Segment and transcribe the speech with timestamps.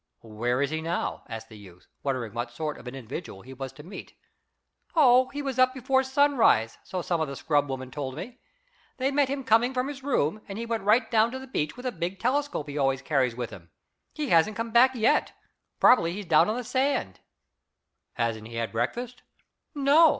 [0.23, 3.71] "Where is he now?" asked the youth, wondering what sort of an individual he was
[3.73, 4.15] to meet.
[4.95, 8.39] "Oh, he was up before sunrise, so some of the scrubwomen told me.
[8.97, 11.77] They met him coming from his room, and he went right down to the beach
[11.77, 13.69] with a big telescope he always carries with him.
[14.11, 15.33] He hasn't come back yet.
[15.79, 17.19] Probably he's down on the sand."
[18.13, 19.21] "Hasn't he had breakfast?"
[19.75, 20.09] "No.